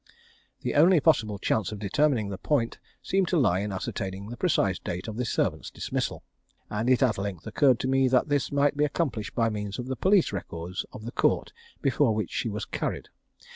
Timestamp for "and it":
6.71-7.03